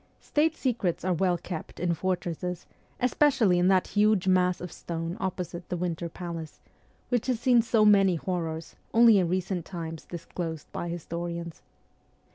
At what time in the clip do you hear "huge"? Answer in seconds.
3.89-4.27